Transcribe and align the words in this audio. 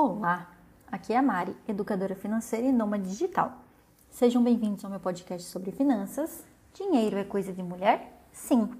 Olá, 0.00 0.48
aqui 0.92 1.12
é 1.12 1.16
a 1.16 1.22
Mari, 1.22 1.56
educadora 1.66 2.14
financeira 2.14 2.64
e 2.64 2.70
nômade 2.70 3.08
digital. 3.08 3.50
Sejam 4.08 4.40
bem-vindos 4.44 4.84
ao 4.84 4.90
meu 4.92 5.00
podcast 5.00 5.50
sobre 5.50 5.72
finanças. 5.72 6.44
Dinheiro 6.72 7.16
é 7.16 7.24
coisa 7.24 7.52
de 7.52 7.64
mulher? 7.64 8.16
Sim. 8.32 8.70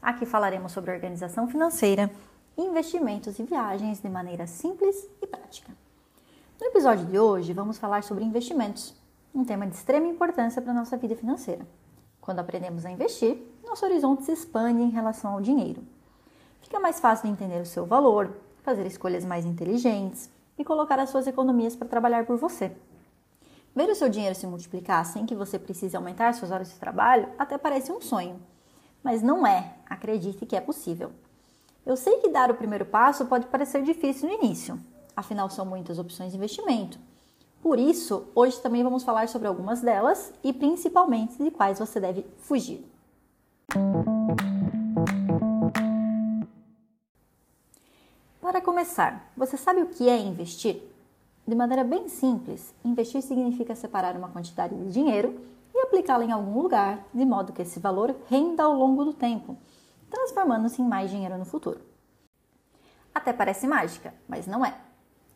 Aqui 0.00 0.24
falaremos 0.24 0.72
sobre 0.72 0.90
organização 0.90 1.46
financeira, 1.46 2.10
investimentos 2.56 3.38
e 3.38 3.42
viagens 3.42 4.00
de 4.00 4.08
maneira 4.08 4.46
simples 4.46 5.06
e 5.20 5.26
prática. 5.26 5.70
No 6.58 6.68
episódio 6.68 7.04
de 7.04 7.18
hoje, 7.18 7.52
vamos 7.52 7.76
falar 7.76 8.02
sobre 8.02 8.24
investimentos, 8.24 8.94
um 9.34 9.44
tema 9.44 9.66
de 9.66 9.76
extrema 9.76 10.06
importância 10.06 10.62
para 10.62 10.72
a 10.72 10.76
nossa 10.76 10.96
vida 10.96 11.14
financeira. 11.14 11.66
Quando 12.22 12.38
aprendemos 12.38 12.86
a 12.86 12.90
investir, 12.90 13.36
nosso 13.66 13.84
horizonte 13.84 14.24
se 14.24 14.32
expande 14.32 14.80
em 14.80 14.88
relação 14.88 15.34
ao 15.34 15.42
dinheiro. 15.42 15.82
Fica 16.62 16.80
mais 16.80 17.00
fácil 17.00 17.26
de 17.26 17.32
entender 17.32 17.60
o 17.60 17.66
seu 17.66 17.84
valor, 17.84 18.34
fazer 18.62 18.86
escolhas 18.86 19.26
mais 19.26 19.44
inteligentes, 19.44 20.32
e 20.58 20.64
colocar 20.64 20.98
as 20.98 21.10
suas 21.10 21.26
economias 21.26 21.74
para 21.74 21.88
trabalhar 21.88 22.26
por 22.26 22.36
você. 22.36 22.72
Ver 23.74 23.88
o 23.88 23.94
seu 23.94 24.08
dinheiro 24.08 24.34
se 24.34 24.46
multiplicar 24.46 25.04
sem 25.04 25.26
que 25.26 25.34
você 25.34 25.58
precise 25.58 25.96
aumentar 25.96 26.32
suas 26.34 26.50
horas 26.50 26.70
de 26.70 26.76
trabalho 26.76 27.28
até 27.38 27.58
parece 27.58 27.90
um 27.90 28.00
sonho, 28.00 28.40
mas 29.02 29.22
não 29.22 29.46
é. 29.46 29.74
Acredite 29.86 30.46
que 30.46 30.56
é 30.56 30.60
possível. 30.60 31.10
Eu 31.84 31.96
sei 31.96 32.18
que 32.18 32.28
dar 32.28 32.50
o 32.50 32.54
primeiro 32.54 32.86
passo 32.86 33.26
pode 33.26 33.46
parecer 33.46 33.82
difícil 33.82 34.28
no 34.28 34.34
início, 34.34 34.80
afinal 35.16 35.50
são 35.50 35.66
muitas 35.66 35.98
opções 35.98 36.30
de 36.30 36.38
investimento. 36.38 36.98
Por 37.60 37.78
isso, 37.78 38.28
hoje 38.34 38.60
também 38.60 38.84
vamos 38.84 39.02
falar 39.02 39.28
sobre 39.28 39.48
algumas 39.48 39.80
delas 39.80 40.32
e 40.42 40.52
principalmente 40.52 41.42
de 41.42 41.50
quais 41.50 41.78
você 41.78 41.98
deve 41.98 42.26
fugir. 42.38 42.84
Para 48.44 48.60
começar, 48.60 49.32
você 49.34 49.56
sabe 49.56 49.80
o 49.80 49.86
que 49.86 50.06
é 50.06 50.18
investir? 50.18 50.82
De 51.48 51.54
maneira 51.54 51.82
bem 51.82 52.10
simples, 52.10 52.74
investir 52.84 53.22
significa 53.22 53.74
separar 53.74 54.14
uma 54.18 54.28
quantidade 54.28 54.76
de 54.76 54.92
dinheiro 54.92 55.40
e 55.74 55.78
aplicá-la 55.78 56.26
em 56.26 56.30
algum 56.30 56.60
lugar, 56.60 57.06
de 57.14 57.24
modo 57.24 57.54
que 57.54 57.62
esse 57.62 57.80
valor 57.80 58.14
renda 58.28 58.62
ao 58.62 58.74
longo 58.74 59.02
do 59.02 59.14
tempo, 59.14 59.56
transformando-se 60.10 60.82
em 60.82 60.86
mais 60.86 61.10
dinheiro 61.10 61.38
no 61.38 61.46
futuro. 61.46 61.80
Até 63.14 63.32
parece 63.32 63.66
mágica, 63.66 64.12
mas 64.28 64.46
não 64.46 64.62
é. 64.62 64.76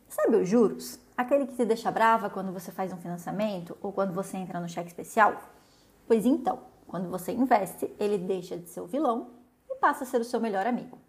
Sabe 0.07 0.35
os 0.35 0.47
juros? 0.47 0.99
Aquele 1.17 1.47
que 1.47 1.55
te 1.55 1.65
deixa 1.65 1.89
brava 1.89 2.29
quando 2.29 2.53
você 2.53 2.71
faz 2.71 2.93
um 2.93 2.97
financiamento 2.97 3.75
ou 3.81 3.91
quando 3.91 4.13
você 4.13 4.37
entra 4.37 4.59
no 4.59 4.69
cheque 4.69 4.89
especial? 4.89 5.35
Pois 6.07 6.27
então, 6.27 6.59
quando 6.85 7.09
você 7.09 7.31
investe, 7.31 7.91
ele 7.99 8.19
deixa 8.19 8.55
de 8.55 8.69
ser 8.69 8.81
o 8.81 8.85
vilão 8.85 9.31
e 9.67 9.73
passa 9.77 10.03
a 10.03 10.07
ser 10.07 10.21
o 10.21 10.23
seu 10.23 10.39
melhor 10.39 10.67
amigo. 10.67 11.08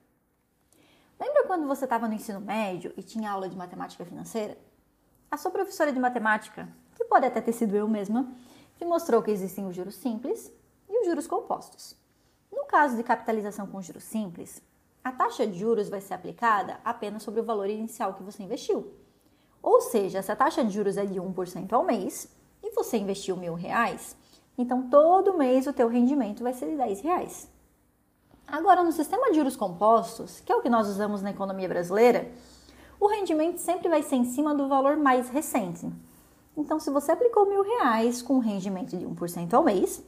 Lembra 1.21 1.45
quando 1.47 1.69
você 1.69 1.85
estava 1.85 2.09
no 2.09 2.15
ensino 2.15 2.41
médio 2.41 2.95
e 2.97 3.03
tinha 3.03 3.31
aula 3.31 3.47
de 3.47 3.55
matemática 3.55 4.07
financeira? 4.07 4.57
A 5.31 5.37
sua 5.37 5.51
professora 5.51 5.93
de 5.93 6.01
matemática, 6.01 6.67
que 6.97 7.05
pode 7.05 7.27
até 7.27 7.43
ter 7.43 7.53
sido 7.53 7.77
eu 7.77 7.87
mesma, 7.87 8.33
te 8.79 8.87
mostrou 8.87 9.23
que 9.23 9.31
existem 9.31 9.67
os 9.67 9.77
juros 9.77 9.97
simples 9.97 10.51
e 10.89 10.98
os 10.98 11.07
juros 11.07 11.27
compostos. 11.27 11.95
No 12.51 12.65
caso 12.65 12.97
de 12.97 13.03
capitalização 13.03 13.67
com 13.67 13.83
juros 13.83 14.05
simples, 14.05 14.63
a 15.05 15.13
taxa 15.13 15.47
de 15.47 15.59
juros 15.59 15.91
vai 15.91 16.01
ser 16.01 16.15
aplicada 16.15 16.81
apenas 16.83 17.23
sobre 17.23 17.41
o 17.41 17.45
valor 17.45 17.69
inicial 17.69 18.15
que 18.15 18.23
você 18.23 18.43
investiu. 18.43 18.95
Ou 19.63 19.83
seja, 19.83 20.23
se 20.23 20.33
a 20.33 20.37
taxa 20.37 20.65
de 20.65 20.71
juros 20.71 20.97
é 20.97 21.05
de 21.05 21.21
1% 21.21 21.71
ao 21.75 21.85
mês 21.85 22.35
e 22.63 22.71
você 22.71 22.97
investiu 22.97 23.37
mil 23.37 23.53
reais, 23.53 24.17
então 24.57 24.89
todo 24.89 25.37
mês 25.37 25.67
o 25.67 25.73
teu 25.75 25.87
rendimento 25.89 26.43
vai 26.43 26.55
ser 26.55 26.71
de 26.71 26.77
10 26.79 27.03
reais. 27.03 27.59
Agora, 28.51 28.83
no 28.83 28.91
sistema 28.91 29.31
de 29.31 29.37
juros 29.37 29.55
compostos, 29.55 30.41
que 30.41 30.51
é 30.51 30.56
o 30.56 30.61
que 30.61 30.69
nós 30.69 30.89
usamos 30.89 31.23
na 31.23 31.31
economia 31.31 31.69
brasileira, 31.69 32.33
o 32.98 33.07
rendimento 33.07 33.59
sempre 33.59 33.89
vai 33.89 34.03
ser 34.03 34.17
em 34.17 34.25
cima 34.25 34.53
do 34.53 34.67
valor 34.67 34.97
mais 34.97 35.29
recente. 35.29 35.89
Então, 36.57 36.81
se 36.81 36.91
você 36.91 37.12
aplicou 37.12 37.47
mil 37.47 37.62
reais 37.62 38.20
com 38.20 38.34
um 38.34 38.41
rendimento 38.41 38.97
de 38.97 39.07
1% 39.07 39.55
ao 39.55 39.63
mês, 39.63 40.02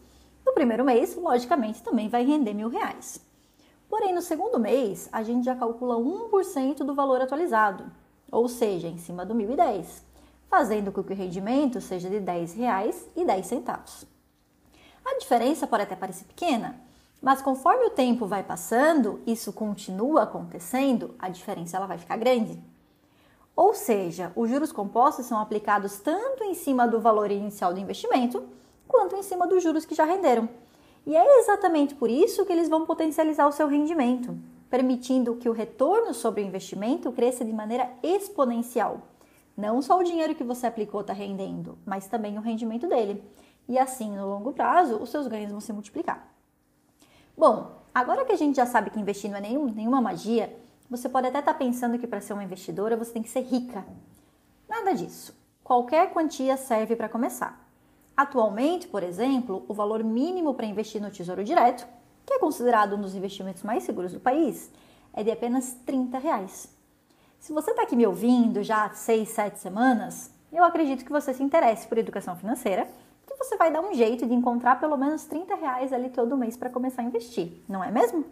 no 0.44 0.53
primeiro 0.55 0.84
mês, 0.84 1.15
logicamente, 1.15 1.84
também 1.84 2.09
vai 2.09 2.25
render 2.25 2.53
mil 2.53 2.69
reais. 2.69 3.25
Porém, 3.89 4.12
no 4.12 4.21
segundo 4.21 4.59
mês, 4.59 5.09
a 5.12 5.22
gente 5.22 5.45
já 5.45 5.55
calcula 5.55 5.95
1% 5.95 6.78
do 6.78 6.97
valor 6.97 7.21
atualizado, 7.21 7.84
ou 8.28 8.49
seja, 8.49 8.89
em 8.89 8.99
cima 8.99 9.25
do 9.25 9.37
1.010, 9.37 10.03
fazendo 10.49 10.91
com 10.91 11.05
que 11.05 11.12
o 11.12 11.16
rendimento 11.16 11.81
seja 11.81 12.11
de 12.11 12.19
R$ 12.19 12.25
10,10. 12.25 14.06
A 15.05 15.19
diferença 15.19 15.65
pode 15.65 15.84
até 15.84 15.95
parecer 15.95 16.25
pequena, 16.25 16.81
mas 17.22 17.41
conforme 17.41 17.87
o 17.87 17.91
tempo 17.91 18.27
vai 18.27 18.43
passando, 18.43 19.21
isso 19.25 19.53
continua 19.53 20.25
acontecendo, 20.25 21.15
a 21.21 21.28
diferença 21.28 21.77
ela 21.77 21.87
vai 21.87 21.97
ficar 21.97 22.16
grande. 22.16 22.60
Ou 23.55 23.75
seja, 23.75 24.33
os 24.34 24.50
juros 24.50 24.72
compostos 24.72 25.27
são 25.27 25.38
aplicados 25.38 26.00
tanto 26.00 26.43
em 26.43 26.53
cima 26.53 26.88
do 26.88 27.00
valor 27.00 27.31
inicial 27.31 27.72
do 27.72 27.78
investimento, 27.78 28.43
quanto 28.88 29.15
em 29.15 29.22
cima 29.22 29.47
dos 29.47 29.62
juros 29.62 29.84
que 29.84 29.94
já 29.94 30.05
renderam. 30.05 30.49
E 31.06 31.15
é 31.15 31.38
exatamente 31.38 31.94
por 31.94 32.10
isso 32.10 32.44
que 32.44 32.53
eles 32.53 32.69
vão 32.69 32.84
potencializar 32.84 33.47
o 33.47 33.53
seu 33.53 33.69
rendimento, 33.69 34.37
permitindo 34.69 35.37
que 35.37 35.49
o 35.49 35.53
retorno 35.53 36.12
sobre 36.12 36.43
o 36.43 36.47
investimento 36.47 37.12
cresça 37.12 37.44
de 37.44 37.53
maneira 37.53 37.89
exponencial. 38.03 39.03
Não 39.56 39.81
só 39.81 39.99
o 39.99 40.04
dinheiro 40.04 40.34
que 40.34 40.43
você 40.43 40.66
aplicou 40.66 41.03
está 41.03 41.12
rendendo, 41.12 41.78
mas 41.87 42.09
também 42.09 42.37
o 42.37 42.41
rendimento 42.41 42.89
dele. 42.89 43.22
E 43.69 43.78
assim, 43.78 44.10
no 44.10 44.27
longo 44.28 44.53
prazo, 44.53 44.97
os 44.97 45.10
seus 45.10 45.28
ganhos 45.28 45.53
vão 45.53 45.60
se 45.60 45.72
multiplicar. 45.72 46.33
Bom, 47.37 47.82
agora 47.94 48.25
que 48.25 48.32
a 48.32 48.37
gente 48.37 48.56
já 48.56 48.66
sabe 48.66 48.91
que 48.91 49.00
investir 49.00 49.31
não 49.31 49.38
é 49.38 49.41
nenhum, 49.41 49.66
nenhuma 49.66 50.00
magia, 50.00 50.54
você 50.88 51.09
pode 51.09 51.26
até 51.26 51.38
estar 51.38 51.53
tá 51.53 51.59
pensando 51.59 51.98
que 51.98 52.06
para 52.06 52.20
ser 52.20 52.34
uma 52.34 52.44
investidora 52.44 52.97
você 52.97 53.12
tem 53.12 53.22
que 53.22 53.31
ser 53.31 53.41
rica. 53.41 53.84
Nada 54.69 54.94
disso. 54.94 55.34
Qualquer 55.65 56.12
quantia 56.12 56.56
serve 56.56 56.94
para 56.94 57.09
começar. 57.09 57.66
Atualmente, 58.16 58.87
por 58.87 59.03
exemplo, 59.03 59.65
o 59.69 59.75
valor 59.75 60.04
mínimo 60.04 60.54
para 60.54 60.66
investir 60.66 61.00
no 61.00 61.10
Tesouro 61.10 61.42
Direto, 61.42 61.87
que 62.26 62.34
é 62.34 62.38
considerado 62.38 62.94
um 62.94 63.00
dos 63.00 63.15
investimentos 63.15 63.62
mais 63.62 63.84
seguros 63.84 64.12
do 64.12 64.21
país, 64.21 64.71
é 65.15 65.22
de 65.22 65.31
apenas 65.31 65.75
30 65.87 66.19
reais. 66.19 66.69
Se 67.38 67.53
você 67.53 67.71
está 67.71 67.82
aqui 67.82 67.97
me 67.97 68.06
ouvindo 68.06 68.62
já 68.62 68.84
há 68.84 68.91
6, 68.91 69.28
7 69.28 69.59
semanas, 69.59 70.31
eu 70.53 70.62
acredito 70.62 71.04
que 71.04 71.10
você 71.10 71.32
se 71.32 71.42
interesse 71.42 71.87
por 71.87 71.98
educação 71.98 72.37
financeira 72.37 72.87
que 73.32 73.38
você 73.38 73.56
vai 73.56 73.72
dar 73.72 73.81
um 73.81 73.94
jeito 73.94 74.26
de 74.26 74.34
encontrar 74.34 74.78
pelo 74.78 74.97
menos 74.97 75.25
30 75.25 75.54
reais 75.54 75.93
ali 75.93 76.10
todo 76.10 76.37
mês 76.37 76.56
para 76.56 76.70
começar 76.70 77.03
a 77.03 77.04
investir, 77.04 77.62
não 77.69 77.82
é 77.82 77.91
mesmo? 77.91 78.25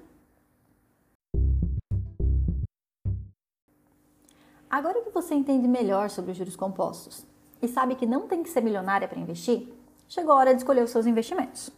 Agora 4.69 5.03
que 5.03 5.11
você 5.11 5.35
entende 5.35 5.67
melhor 5.67 6.11
sobre 6.11 6.31
os 6.31 6.37
juros 6.37 6.55
compostos 6.55 7.27
e 7.61 7.67
sabe 7.67 7.97
que 7.97 8.07
não 8.07 8.29
tem 8.29 8.43
que 8.43 8.49
ser 8.49 8.61
milionária 8.61 9.09
para 9.09 9.19
investir, 9.19 9.69
chegou 10.09 10.33
a 10.33 10.37
hora 10.37 10.55
de 10.55 10.61
escolher 10.61 10.85
os 10.85 10.91
seus 10.91 11.07
investimentos. 11.07 11.71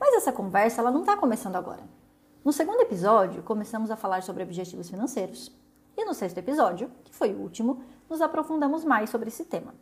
Mas 0.00 0.14
essa 0.14 0.32
conversa 0.32 0.80
ela 0.80 0.90
não 0.90 1.00
está 1.00 1.16
começando 1.16 1.56
agora. 1.56 1.82
No 2.44 2.52
segundo 2.52 2.80
episódio, 2.80 3.42
começamos 3.42 3.90
a 3.90 3.96
falar 3.96 4.22
sobre 4.22 4.42
objetivos 4.42 4.88
financeiros. 4.88 5.50
E 5.96 6.04
no 6.04 6.14
sexto 6.14 6.38
episódio, 6.38 6.90
que 7.04 7.14
foi 7.14 7.32
o 7.32 7.40
último, 7.40 7.82
nos 8.08 8.20
aprofundamos 8.20 8.84
mais 8.84 9.10
sobre 9.10 9.28
esse 9.28 9.44
tema. 9.44 9.74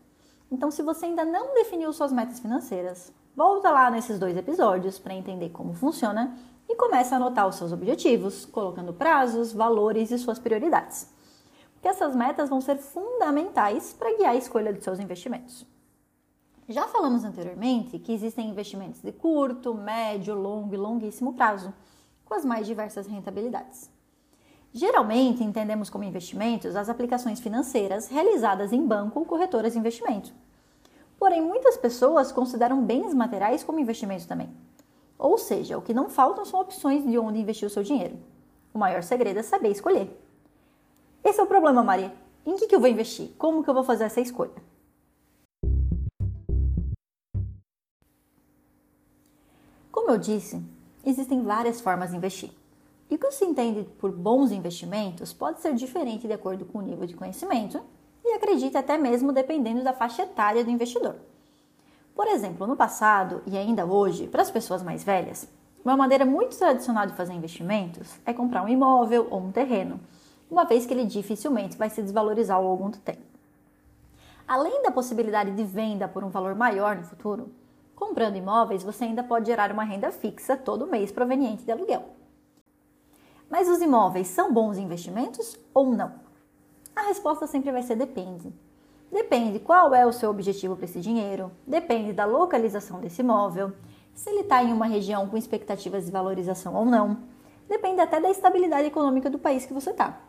Então, 0.52 0.70
se 0.70 0.82
você 0.82 1.06
ainda 1.06 1.24
não 1.24 1.54
definiu 1.54 1.90
suas 1.94 2.12
metas 2.12 2.38
financeiras, 2.38 3.10
volta 3.34 3.70
lá 3.70 3.90
nesses 3.90 4.18
dois 4.18 4.36
episódios 4.36 4.98
para 4.98 5.14
entender 5.14 5.48
como 5.48 5.72
funciona 5.72 6.36
e 6.68 6.76
começa 6.76 7.14
a 7.14 7.16
anotar 7.16 7.48
os 7.48 7.56
seus 7.56 7.72
objetivos, 7.72 8.44
colocando 8.44 8.92
prazos, 8.92 9.50
valores 9.54 10.10
e 10.10 10.18
suas 10.18 10.38
prioridades. 10.38 11.10
Porque 11.72 11.88
essas 11.88 12.14
metas 12.14 12.50
vão 12.50 12.60
ser 12.60 12.76
fundamentais 12.76 13.94
para 13.94 14.14
guiar 14.14 14.32
a 14.32 14.36
escolha 14.36 14.74
dos 14.74 14.84
seus 14.84 15.00
investimentos. 15.00 15.66
Já 16.68 16.86
falamos 16.86 17.24
anteriormente 17.24 17.98
que 17.98 18.12
existem 18.12 18.50
investimentos 18.50 19.00
de 19.00 19.10
curto, 19.10 19.72
médio, 19.72 20.34
longo 20.34 20.74
e 20.74 20.76
longuíssimo 20.76 21.32
prazo, 21.32 21.72
com 22.26 22.34
as 22.34 22.44
mais 22.44 22.66
diversas 22.66 23.06
rentabilidades. 23.06 23.90
Geralmente 24.70 25.42
entendemos 25.42 25.88
como 25.88 26.04
investimentos 26.04 26.76
as 26.76 26.90
aplicações 26.90 27.40
financeiras 27.40 28.08
realizadas 28.08 28.70
em 28.70 28.86
banco 28.86 29.18
ou 29.18 29.24
corretoras 29.24 29.72
de 29.72 29.78
investimento. 29.78 30.41
Porém, 31.22 31.40
muitas 31.40 31.76
pessoas 31.76 32.32
consideram 32.32 32.84
bens 32.84 33.14
materiais 33.14 33.62
como 33.62 33.78
investimento 33.78 34.26
também. 34.26 34.50
Ou 35.16 35.38
seja, 35.38 35.78
o 35.78 35.80
que 35.80 35.94
não 35.94 36.08
faltam 36.08 36.44
são 36.44 36.58
opções 36.58 37.08
de 37.08 37.16
onde 37.16 37.38
investir 37.38 37.64
o 37.64 37.70
seu 37.70 37.84
dinheiro. 37.84 38.18
O 38.74 38.78
maior 38.80 39.04
segredo 39.04 39.38
é 39.38 39.42
saber 39.44 39.68
escolher. 39.68 40.10
Esse 41.22 41.38
é 41.38 41.42
o 41.44 41.46
problema, 41.46 41.80
Maria. 41.80 42.12
Em 42.44 42.56
que, 42.56 42.66
que 42.66 42.74
eu 42.74 42.80
vou 42.80 42.88
investir? 42.88 43.30
Como 43.38 43.62
que 43.62 43.70
eu 43.70 43.74
vou 43.74 43.84
fazer 43.84 44.02
essa 44.02 44.20
escolha? 44.20 44.50
Como 49.92 50.10
eu 50.10 50.18
disse, 50.18 50.60
existem 51.06 51.44
várias 51.44 51.80
formas 51.80 52.10
de 52.10 52.16
investir. 52.16 52.50
E 53.08 53.14
o 53.14 53.18
que 53.18 53.30
se 53.30 53.44
entende 53.44 53.84
por 54.00 54.10
bons 54.10 54.50
investimentos 54.50 55.32
pode 55.32 55.60
ser 55.60 55.72
diferente 55.74 56.26
de 56.26 56.32
acordo 56.32 56.64
com 56.64 56.78
o 56.78 56.82
nível 56.82 57.06
de 57.06 57.14
conhecimento 57.14 57.80
e 58.24 58.32
acredite 58.34 58.76
até 58.76 58.96
mesmo 58.96 59.32
dependendo 59.32 59.82
da 59.82 59.92
faixa 59.92 60.22
etária 60.22 60.64
do 60.64 60.70
investidor. 60.70 61.16
Por 62.14 62.26
exemplo, 62.26 62.66
no 62.66 62.76
passado 62.76 63.42
e 63.46 63.56
ainda 63.56 63.86
hoje, 63.86 64.26
para 64.26 64.42
as 64.42 64.50
pessoas 64.50 64.82
mais 64.82 65.02
velhas, 65.02 65.48
uma 65.84 65.96
maneira 65.96 66.24
muito 66.24 66.56
tradicional 66.56 67.06
de 67.06 67.14
fazer 67.14 67.32
investimentos 67.32 68.14
é 68.24 68.32
comprar 68.32 68.62
um 68.62 68.68
imóvel 68.68 69.26
ou 69.30 69.40
um 69.40 69.50
terreno, 69.50 69.98
uma 70.50 70.64
vez 70.64 70.86
que 70.86 70.92
ele 70.92 71.06
dificilmente 71.06 71.76
vai 71.76 71.90
se 71.90 72.02
desvalorizar 72.02 72.58
ao 72.58 72.64
longo 72.64 72.90
do 72.90 72.98
tempo. 72.98 73.32
Além 74.46 74.82
da 74.82 74.90
possibilidade 74.90 75.50
de 75.52 75.64
venda 75.64 76.06
por 76.06 76.22
um 76.22 76.28
valor 76.28 76.54
maior 76.54 76.96
no 76.96 77.04
futuro, 77.04 77.50
comprando 77.96 78.36
imóveis 78.36 78.82
você 78.82 79.04
ainda 79.04 79.22
pode 79.24 79.46
gerar 79.46 79.72
uma 79.72 79.84
renda 79.84 80.12
fixa 80.12 80.56
todo 80.56 80.86
mês 80.86 81.10
proveniente 81.10 81.64
de 81.64 81.72
aluguel. 81.72 82.04
Mas 83.50 83.68
os 83.68 83.80
imóveis 83.80 84.28
são 84.28 84.52
bons 84.52 84.78
investimentos 84.78 85.58
ou 85.74 85.86
não? 85.86 86.21
A 86.94 87.02
resposta 87.02 87.46
sempre 87.46 87.72
vai 87.72 87.82
ser 87.82 87.96
depende. 87.96 88.52
Depende 89.10 89.58
qual 89.58 89.94
é 89.94 90.06
o 90.06 90.12
seu 90.12 90.30
objetivo 90.30 90.76
para 90.76 90.86
esse 90.86 91.00
dinheiro, 91.00 91.52
depende 91.66 92.12
da 92.12 92.24
localização 92.24 93.00
desse 93.00 93.20
imóvel, 93.20 93.72
se 94.14 94.30
ele 94.30 94.40
está 94.40 94.62
em 94.62 94.72
uma 94.72 94.86
região 94.86 95.28
com 95.28 95.36
expectativas 95.36 96.06
de 96.06 96.10
valorização 96.10 96.74
ou 96.74 96.84
não, 96.84 97.18
depende 97.68 98.00
até 98.00 98.20
da 98.20 98.30
estabilidade 98.30 98.88
econômica 98.88 99.30
do 99.30 99.38
país 99.38 99.64
que 99.64 99.72
você 99.72 99.90
está. 99.90 100.20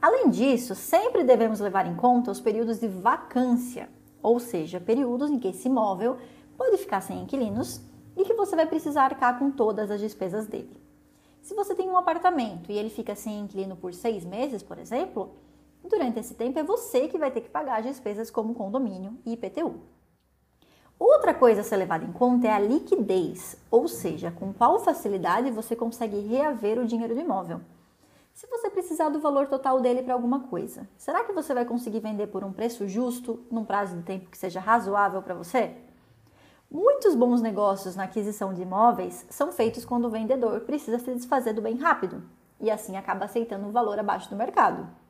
Além 0.00 0.28
disso, 0.28 0.74
sempre 0.74 1.24
devemos 1.24 1.60
levar 1.60 1.86
em 1.86 1.94
conta 1.94 2.30
os 2.30 2.40
períodos 2.40 2.78
de 2.78 2.88
vacância, 2.88 3.88
ou 4.22 4.38
seja, 4.38 4.80
períodos 4.80 5.30
em 5.30 5.38
que 5.38 5.48
esse 5.48 5.68
imóvel 5.68 6.18
pode 6.56 6.76
ficar 6.76 7.00
sem 7.00 7.22
inquilinos 7.22 7.80
e 8.16 8.24
que 8.24 8.34
você 8.34 8.54
vai 8.54 8.66
precisar 8.66 9.04
arcar 9.04 9.38
com 9.38 9.50
todas 9.50 9.90
as 9.90 10.00
despesas 10.00 10.46
dele. 10.46 10.80
Se 11.40 11.54
você 11.54 11.74
tem 11.74 11.88
um 11.88 11.96
apartamento 11.96 12.70
e 12.70 12.78
ele 12.78 12.90
fica 12.90 13.14
sem 13.14 13.40
inquilino 13.40 13.76
por 13.76 13.92
seis 13.92 14.24
meses, 14.24 14.62
por 14.62 14.78
exemplo, 14.78 15.30
Durante 15.86 16.18
esse 16.18 16.32
tempo 16.32 16.58
é 16.58 16.62
você 16.62 17.08
que 17.08 17.18
vai 17.18 17.30
ter 17.30 17.42
que 17.42 17.50
pagar 17.50 17.80
as 17.80 17.84
despesas 17.84 18.30
como 18.30 18.54
condomínio 18.54 19.18
e 19.24 19.34
IPTU. 19.34 19.74
Outra 20.98 21.34
coisa 21.34 21.60
a 21.60 21.64
ser 21.64 21.76
levada 21.76 22.04
em 22.04 22.12
conta 22.12 22.46
é 22.46 22.52
a 22.52 22.58
liquidez, 22.58 23.56
ou 23.70 23.86
seja, 23.86 24.30
com 24.30 24.50
qual 24.50 24.80
facilidade 24.80 25.50
você 25.50 25.76
consegue 25.76 26.20
reaver 26.20 26.78
o 26.78 26.86
dinheiro 26.86 27.14
do 27.14 27.20
imóvel. 27.20 27.60
Se 28.32 28.46
você 28.46 28.70
precisar 28.70 29.10
do 29.10 29.20
valor 29.20 29.46
total 29.46 29.80
dele 29.80 30.02
para 30.02 30.14
alguma 30.14 30.40
coisa, 30.48 30.88
será 30.96 31.22
que 31.22 31.32
você 31.32 31.52
vai 31.52 31.66
conseguir 31.66 32.00
vender 32.00 32.28
por 32.28 32.42
um 32.42 32.52
preço 32.52 32.88
justo, 32.88 33.44
num 33.50 33.64
prazo 33.64 33.94
de 33.96 34.02
tempo 34.04 34.30
que 34.30 34.38
seja 34.38 34.60
razoável 34.60 35.20
para 35.20 35.34
você? 35.34 35.76
Muitos 36.70 37.14
bons 37.14 37.42
negócios 37.42 37.94
na 37.94 38.04
aquisição 38.04 38.54
de 38.54 38.62
imóveis 38.62 39.26
são 39.28 39.52
feitos 39.52 39.84
quando 39.84 40.06
o 40.06 40.10
vendedor 40.10 40.60
precisa 40.60 40.98
se 40.98 41.14
desfazer 41.14 41.52
do 41.52 41.60
bem 41.60 41.76
rápido 41.76 42.22
e 42.58 42.70
assim 42.70 42.96
acaba 42.96 43.26
aceitando 43.26 43.66
um 43.66 43.70
valor 43.70 43.98
abaixo 43.98 44.30
do 44.30 44.36
mercado 44.36 45.03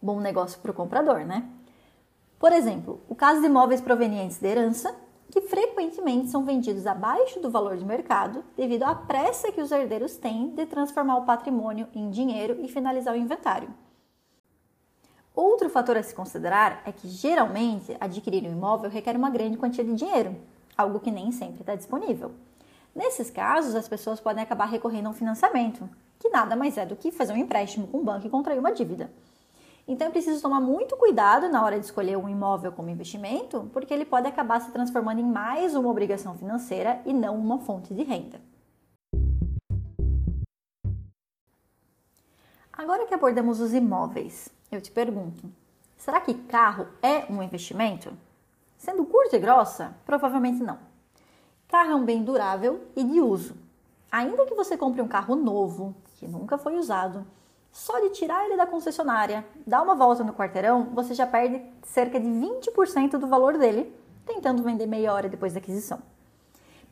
bom 0.00 0.20
negócio 0.20 0.60
para 0.60 0.70
o 0.70 0.74
comprador, 0.74 1.24
né? 1.26 1.48
Por 2.38 2.52
exemplo, 2.52 3.00
o 3.08 3.14
caso 3.14 3.40
de 3.40 3.46
imóveis 3.46 3.80
provenientes 3.80 4.38
de 4.38 4.46
herança, 4.48 4.94
que 5.30 5.42
frequentemente 5.42 6.28
são 6.28 6.44
vendidos 6.44 6.86
abaixo 6.86 7.38
do 7.38 7.50
valor 7.50 7.76
de 7.76 7.84
mercado 7.84 8.42
devido 8.56 8.82
à 8.84 8.94
pressa 8.94 9.52
que 9.52 9.60
os 9.60 9.70
herdeiros 9.70 10.16
têm 10.16 10.50
de 10.50 10.66
transformar 10.66 11.18
o 11.18 11.24
patrimônio 11.24 11.86
em 11.94 12.10
dinheiro 12.10 12.58
e 12.60 12.68
finalizar 12.68 13.14
o 13.14 13.18
inventário. 13.18 13.68
Outro 15.34 15.70
fator 15.70 15.96
a 15.96 16.02
se 16.02 16.14
considerar 16.14 16.82
é 16.84 16.90
que 16.90 17.08
geralmente 17.08 17.96
adquirir 18.00 18.42
um 18.44 18.52
imóvel 18.52 18.90
requer 18.90 19.16
uma 19.16 19.30
grande 19.30 19.56
quantia 19.56 19.84
de 19.84 19.94
dinheiro, 19.94 20.34
algo 20.76 20.98
que 20.98 21.10
nem 21.10 21.30
sempre 21.30 21.60
está 21.60 21.74
disponível. 21.74 22.32
Nesses 22.94 23.30
casos, 23.30 23.76
as 23.76 23.88
pessoas 23.88 24.20
podem 24.20 24.42
acabar 24.42 24.64
recorrendo 24.64 25.06
a 25.06 25.10
um 25.10 25.14
financiamento, 25.14 25.88
que 26.18 26.28
nada 26.28 26.56
mais 26.56 26.76
é 26.76 26.84
do 26.84 26.96
que 26.96 27.12
fazer 27.12 27.32
um 27.32 27.36
empréstimo 27.36 27.86
com 27.86 27.98
o 27.98 28.04
banco 28.04 28.26
e 28.26 28.30
contrair 28.30 28.58
uma 28.58 28.72
dívida. 28.72 29.10
Então 29.90 30.06
é 30.06 30.10
preciso 30.10 30.40
tomar 30.40 30.60
muito 30.60 30.96
cuidado 30.96 31.48
na 31.48 31.64
hora 31.64 31.76
de 31.76 31.84
escolher 31.84 32.16
um 32.16 32.28
imóvel 32.28 32.70
como 32.70 32.88
investimento, 32.88 33.68
porque 33.72 33.92
ele 33.92 34.04
pode 34.04 34.28
acabar 34.28 34.60
se 34.60 34.70
transformando 34.70 35.18
em 35.18 35.24
mais 35.24 35.74
uma 35.74 35.88
obrigação 35.88 36.38
financeira 36.38 37.02
e 37.04 37.12
não 37.12 37.36
uma 37.36 37.58
fonte 37.58 37.92
de 37.92 38.04
renda. 38.04 38.40
Agora 42.72 43.04
que 43.04 43.12
abordamos 43.12 43.58
os 43.58 43.74
imóveis, 43.74 44.48
eu 44.70 44.80
te 44.80 44.92
pergunto: 44.92 45.50
será 45.96 46.20
que 46.20 46.34
carro 46.34 46.86
é 47.02 47.24
um 47.28 47.42
investimento? 47.42 48.12
Sendo 48.78 49.04
curta 49.04 49.34
e 49.34 49.40
grossa, 49.40 49.96
provavelmente 50.06 50.62
não. 50.62 50.78
Carro 51.66 51.90
é 51.90 51.96
um 51.96 52.04
bem 52.04 52.22
durável 52.22 52.86
e 52.94 53.02
de 53.02 53.20
uso. 53.20 53.56
Ainda 54.08 54.46
que 54.46 54.54
você 54.54 54.76
compre 54.76 55.02
um 55.02 55.08
carro 55.08 55.34
novo, 55.34 55.96
que 56.14 56.28
nunca 56.28 56.56
foi 56.56 56.76
usado, 56.76 57.26
só 57.72 57.98
de 58.00 58.10
tirar 58.10 58.44
ele 58.46 58.56
da 58.56 58.66
concessionária, 58.66 59.44
dar 59.66 59.82
uma 59.82 59.94
volta 59.94 60.24
no 60.24 60.32
quarteirão, 60.32 60.90
você 60.92 61.14
já 61.14 61.26
perde 61.26 61.62
cerca 61.84 62.18
de 62.18 62.26
20% 62.26 63.12
do 63.18 63.26
valor 63.26 63.56
dele, 63.56 63.94
tentando 64.26 64.62
vender 64.62 64.86
meia 64.86 65.12
hora 65.12 65.28
depois 65.28 65.52
da 65.52 65.58
aquisição. 65.58 66.00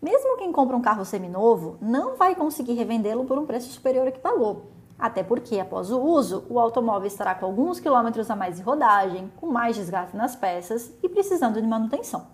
Mesmo 0.01 0.37
quem 0.37 0.53
compra 0.53 0.77
um 0.77 0.83
carro 0.83 1.05
seminovo 1.05 1.77
não 1.81 2.17
vai 2.17 2.35
conseguir 2.35 2.75
revendê-lo 2.75 3.25
por 3.25 3.37
um 3.37 3.47
preço 3.47 3.71
superior 3.71 4.07
ao 4.07 4.13
que 4.13 4.21
pagou, 4.21 4.67
até 4.97 5.23
porque 5.25 5.59
após 5.59 5.91
o 5.91 6.01
uso, 6.01 6.45
o 6.49 6.59
automóvel 6.59 7.09
estará 7.09 7.35
com 7.35 7.47
alguns 7.47 7.81
quilômetros 7.81 8.31
a 8.31 8.37
mais 8.37 8.57
de 8.57 8.63
rodagem, 8.63 9.33
com 9.37 9.47
mais 9.47 9.75
desgaste 9.75 10.17
nas 10.17 10.37
peças 10.37 10.93
e 11.03 11.09
precisando 11.09 11.61
de 11.61 11.67
manutenção. 11.67 12.27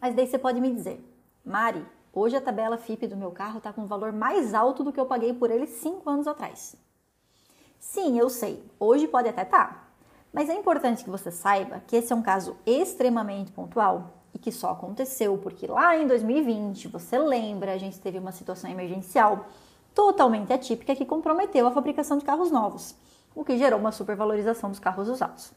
Mas 0.00 0.14
daí 0.14 0.26
você 0.26 0.38
pode 0.38 0.60
me 0.60 0.72
dizer, 0.72 1.04
Mari, 1.44 1.84
hoje 2.12 2.36
a 2.36 2.40
tabela 2.40 2.76
FIP 2.76 3.06
do 3.06 3.16
meu 3.16 3.30
carro 3.30 3.58
está 3.58 3.72
com 3.72 3.82
um 3.82 3.86
valor 3.86 4.12
mais 4.12 4.54
alto 4.54 4.82
do 4.82 4.92
que 4.92 5.00
eu 5.00 5.06
paguei 5.06 5.32
por 5.32 5.50
ele 5.50 5.66
5 5.66 6.08
anos 6.10 6.26
atrás. 6.26 6.76
Sim, 7.78 8.18
eu 8.18 8.28
sei, 8.28 8.62
hoje 8.78 9.06
pode 9.06 9.28
até 9.28 9.42
estar. 9.42 9.66
Tá. 9.66 9.88
Mas 10.32 10.48
é 10.48 10.54
importante 10.54 11.04
que 11.04 11.10
você 11.10 11.30
saiba 11.30 11.80
que 11.86 11.96
esse 11.96 12.12
é 12.12 12.16
um 12.16 12.22
caso 12.22 12.56
extremamente 12.66 13.50
pontual 13.50 14.14
e 14.34 14.38
que 14.38 14.52
só 14.52 14.70
aconteceu 14.70 15.38
porque 15.38 15.66
lá 15.66 15.96
em 15.96 16.06
2020, 16.06 16.88
você 16.88 17.18
lembra, 17.18 17.72
a 17.72 17.78
gente 17.78 17.98
teve 17.98 18.18
uma 18.18 18.32
situação 18.32 18.70
emergencial 18.70 19.46
totalmente 19.94 20.52
atípica 20.52 20.94
que 20.94 21.04
comprometeu 21.04 21.66
a 21.66 21.72
fabricação 21.72 22.18
de 22.18 22.24
carros 22.24 22.50
novos, 22.50 22.94
o 23.34 23.44
que 23.44 23.56
gerou 23.56 23.80
uma 23.80 23.90
supervalorização 23.90 24.70
dos 24.70 24.78
carros 24.78 25.08
usados. 25.08 25.50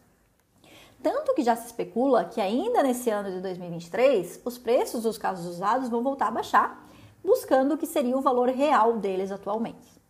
Tanto 1.04 1.34
que 1.34 1.44
já 1.44 1.56
se 1.56 1.66
especula 1.66 2.26
que 2.26 2.40
ainda 2.40 2.82
nesse 2.84 3.10
ano 3.10 3.32
de 3.32 3.42
2023, 3.42 4.42
os 4.46 4.58
preços 4.58 5.04
dos 5.04 5.18
carros 5.18 5.46
usados 5.46 5.90
vão 5.90 6.02
voltar 6.02 6.28
a 6.28 6.32
baixar, 6.32 6.88
buscando 7.24 7.74
o 7.74 7.78
que 7.78 7.88
seria 7.88 8.18
o 8.18 8.22
valor 8.22 8.50
real 8.50 8.98
deles 8.98 9.32
atualmente. 9.32 10.01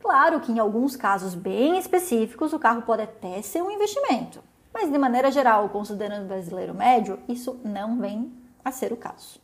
Claro 0.00 0.40
que 0.40 0.52
em 0.52 0.58
alguns 0.58 0.96
casos 0.96 1.34
bem 1.34 1.78
específicos 1.78 2.52
o 2.52 2.58
carro 2.58 2.82
pode 2.82 3.02
até 3.02 3.42
ser 3.42 3.62
um 3.62 3.70
investimento, 3.70 4.42
mas 4.72 4.90
de 4.90 4.98
maneira 4.98 5.30
geral, 5.30 5.68
considerando 5.68 6.24
o 6.24 6.28
brasileiro 6.28 6.74
médio, 6.74 7.18
isso 7.28 7.60
não 7.64 7.98
vem 7.98 8.32
a 8.64 8.70
ser 8.70 8.92
o 8.92 8.96
caso. 8.96 9.40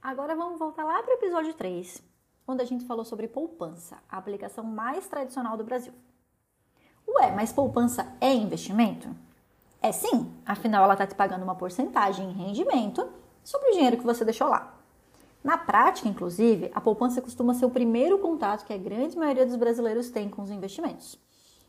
Agora 0.00 0.34
vamos 0.36 0.58
voltar 0.58 0.84
lá 0.84 1.02
para 1.02 1.12
o 1.12 1.18
episódio 1.18 1.54
3, 1.54 2.02
onde 2.46 2.62
a 2.62 2.64
gente 2.64 2.84
falou 2.84 3.04
sobre 3.04 3.28
poupança, 3.28 3.98
a 4.08 4.16
aplicação 4.16 4.64
mais 4.64 5.06
tradicional 5.06 5.56
do 5.56 5.64
Brasil. 5.64 5.92
Ué, 7.06 7.30
mas 7.34 7.52
poupança 7.52 8.14
é 8.20 8.32
investimento? 8.32 9.08
É 9.80 9.92
sim, 9.92 10.32
afinal 10.44 10.84
ela 10.84 10.94
está 10.94 11.06
te 11.06 11.14
pagando 11.14 11.42
uma 11.42 11.54
porcentagem 11.54 12.30
em 12.30 12.32
rendimento 12.32 13.08
sobre 13.42 13.70
o 13.70 13.72
dinheiro 13.72 13.96
que 13.96 14.04
você 14.04 14.24
deixou 14.24 14.48
lá. 14.48 14.77
Na 15.48 15.56
prática, 15.56 16.06
inclusive, 16.06 16.70
a 16.74 16.78
poupança 16.78 17.22
costuma 17.22 17.54
ser 17.54 17.64
o 17.64 17.70
primeiro 17.70 18.18
contato 18.18 18.66
que 18.66 18.72
a 18.74 18.76
grande 18.76 19.16
maioria 19.16 19.46
dos 19.46 19.56
brasileiros 19.56 20.10
tem 20.10 20.28
com 20.28 20.42
os 20.42 20.50
investimentos. 20.50 21.18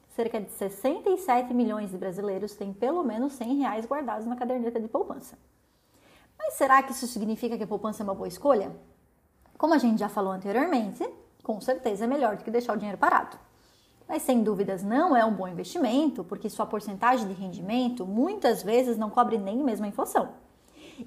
Cerca 0.09 0.37
de 0.37 0.51
67 0.51 1.53
milhões 1.53 1.89
de 1.89 1.97
brasileiros 1.97 2.53
têm 2.55 2.73
pelo 2.73 3.01
menos 3.05 3.31
100 3.31 3.59
reais 3.59 3.85
guardados 3.85 4.27
na 4.27 4.35
caderneta 4.35 4.81
de 4.81 4.89
poupança. 4.89 5.39
Mas 6.37 6.55
será 6.55 6.83
que 6.83 6.91
isso 6.91 7.07
significa 7.07 7.57
que 7.57 7.63
a 7.63 7.67
poupança 7.67 8.03
é 8.03 8.05
uma 8.05 8.13
boa 8.13 8.27
escolha? 8.27 8.69
Como 9.57 9.73
a 9.73 9.77
gente 9.77 9.97
já 9.97 10.09
falou 10.09 10.33
anteriormente, 10.33 11.09
com 11.41 11.61
certeza 11.61 12.03
é 12.03 12.07
melhor 12.07 12.35
do 12.35 12.43
que 12.43 12.51
deixar 12.51 12.73
o 12.73 12.77
dinheiro 12.77 12.97
parado. 12.97 13.39
Mas 14.09 14.23
sem 14.23 14.43
dúvidas 14.43 14.83
não 14.83 15.15
é 15.15 15.23
um 15.23 15.33
bom 15.33 15.47
investimento, 15.47 16.21
porque 16.25 16.49
sua 16.49 16.65
porcentagem 16.65 17.29
de 17.29 17.33
rendimento 17.33 18.05
muitas 18.05 18.61
vezes 18.61 18.97
não 18.97 19.09
cobre 19.09 19.37
nem 19.37 19.63
mesmo 19.63 19.85
a 19.85 19.87
inflação. 19.87 20.33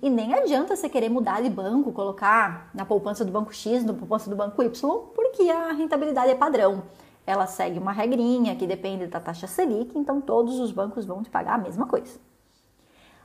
E 0.00 0.08
nem 0.08 0.32
adianta 0.32 0.74
você 0.74 0.88
querer 0.88 1.10
mudar 1.10 1.42
de 1.42 1.50
banco, 1.50 1.92
colocar 1.92 2.70
na 2.72 2.84
poupança 2.84 3.24
do 3.24 3.32
banco 3.32 3.52
X, 3.52 3.84
na 3.84 3.92
poupança 3.92 4.30
do 4.30 4.36
banco 4.36 4.62
Y, 4.62 4.98
porque 5.14 5.50
a 5.50 5.72
rentabilidade 5.72 6.30
é 6.30 6.34
padrão. 6.34 6.84
Ela 7.26 7.46
segue 7.46 7.78
uma 7.78 7.92
regrinha 7.92 8.56
que 8.56 8.66
depende 8.66 9.06
da 9.06 9.20
taxa 9.20 9.46
Selic, 9.46 9.96
então 9.96 10.20
todos 10.20 10.58
os 10.58 10.72
bancos 10.72 11.04
vão 11.04 11.22
te 11.22 11.30
pagar 11.30 11.54
a 11.54 11.58
mesma 11.58 11.86
coisa. 11.86 12.18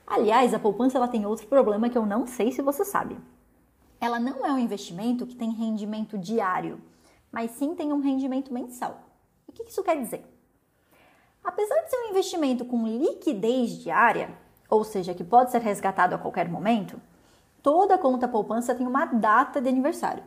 Aliás, 0.06 0.54
a 0.54 0.60
poupança 0.60 0.98
ela 0.98 1.08
tem 1.08 1.26
outro 1.26 1.48
problema 1.48 1.90
que 1.90 1.98
eu 1.98 2.06
não 2.06 2.28
sei 2.28 2.52
se 2.52 2.62
você 2.62 2.86
sabe. 2.86 3.18
Ela 4.00 4.20
não 4.20 4.46
é 4.46 4.52
um 4.52 4.60
investimento 4.60 5.26
que 5.26 5.36
tem 5.36 5.52
rendimento 5.52 6.18
diário, 6.18 6.80
mas 7.32 7.52
sim 7.52 7.76
tem 7.76 7.92
um 7.92 8.00
rendimento 8.00 8.54
mensal. 8.54 9.02
O 9.48 9.52
que 9.52 9.64
isso 9.64 9.84
quer 9.84 10.00
dizer? 10.00 10.24
Apesar 11.44 11.76
de 11.82 11.90
ser 11.90 11.98
um 11.98 12.10
investimento 12.10 12.66
com 12.66 12.88
liquidez 12.88 13.72
diária, 13.72 14.38
ou 14.70 14.84
seja, 14.84 15.14
que 15.14 15.24
pode 15.24 15.52
ser 15.52 15.62
resgatado 15.62 16.16
a 16.16 16.18
qualquer 16.18 16.50
momento, 16.50 17.00
toda 17.62 17.98
conta 17.98 18.28
poupança 18.28 18.76
tem 18.76 18.86
uma 18.86 19.06
data 19.06 19.62
de 19.62 19.70
aniversário. 19.70 20.24